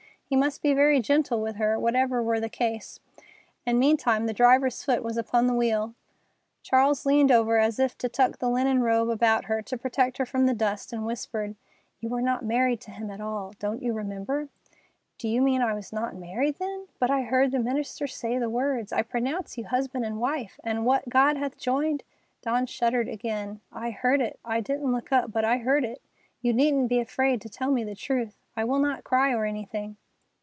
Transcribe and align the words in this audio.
He 0.33 0.37
must 0.37 0.61
be 0.61 0.73
very 0.73 1.01
gentle 1.01 1.41
with 1.41 1.57
her, 1.57 1.77
whatever 1.77 2.23
were 2.23 2.39
the 2.39 2.47
case. 2.47 3.01
And 3.65 3.77
meantime 3.77 4.27
the 4.27 4.33
driver's 4.33 4.81
foot 4.81 5.03
was 5.03 5.17
upon 5.17 5.45
the 5.45 5.53
wheel. 5.53 5.93
Charles 6.63 7.05
leaned 7.05 7.33
over 7.33 7.57
as 7.57 7.79
if 7.79 7.97
to 7.97 8.07
tuck 8.07 8.37
the 8.39 8.49
linen 8.49 8.79
robe 8.81 9.09
about 9.09 9.43
her 9.47 9.61
to 9.63 9.77
protect 9.77 10.19
her 10.19 10.25
from 10.25 10.45
the 10.45 10.53
dust, 10.53 10.93
and 10.93 11.05
whispered: 11.05 11.57
"You 11.99 12.07
were 12.07 12.21
not 12.21 12.45
married 12.45 12.79
to 12.83 12.91
him 12.91 13.11
at 13.11 13.19
all. 13.19 13.51
Don't 13.59 13.81
you 13.83 13.91
remember?" 13.91 14.47
"Do 15.17 15.27
you 15.27 15.41
mean 15.41 15.61
I 15.61 15.73
was 15.73 15.91
not 15.91 16.15
married, 16.15 16.59
then? 16.59 16.87
But 16.97 17.11
I 17.11 17.23
heard 17.23 17.51
the 17.51 17.59
minister 17.59 18.07
say 18.07 18.37
the 18.37 18.49
words, 18.49 18.93
'I 18.93 19.01
pronounce 19.01 19.57
you 19.57 19.65
husband 19.65 20.05
and 20.05 20.17
wife, 20.17 20.61
and 20.63 20.85
what 20.85 21.09
God 21.09 21.35
hath 21.35 21.57
joined——'" 21.57 22.03
Dawn 22.41 22.67
shuddered 22.67 23.09
again. 23.09 23.59
"I 23.73 23.91
heard 23.91 24.21
it. 24.21 24.39
I 24.45 24.61
didn't 24.61 24.93
look 24.93 25.11
up, 25.11 25.33
but 25.33 25.43
I 25.43 25.57
heard 25.57 25.83
it. 25.83 26.01
You 26.41 26.53
needn't 26.53 26.87
be 26.87 27.01
afraid 27.01 27.41
to 27.41 27.49
tell 27.49 27.69
me 27.71 27.83
the 27.83 27.95
truth. 27.95 28.37
I 28.55 28.63
will 28.63 28.79
not 28.79 29.03
cry 29.03 29.33
or 29.33 29.43
anything." 29.43 29.97